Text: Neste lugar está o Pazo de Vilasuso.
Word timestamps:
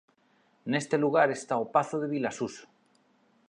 Neste 0.71 0.95
lugar 1.03 1.29
está 1.31 1.55
o 1.63 1.69
Pazo 1.75 1.97
de 1.99 2.11
Vilasuso. 2.13 2.65